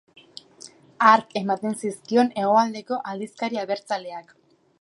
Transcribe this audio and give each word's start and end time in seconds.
Hark 1.07 1.35
ematen 1.43 1.77
zizkion 1.83 2.33
hegoaldeko 2.45 3.01
aldizkari 3.13 3.63
abertzaleak. 3.67 4.35